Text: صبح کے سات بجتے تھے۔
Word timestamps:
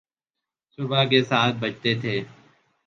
صبح 0.77 1.03
کے 1.03 1.23
سات 1.23 1.53
بجتے 1.59 1.93
تھے۔ 2.01 2.21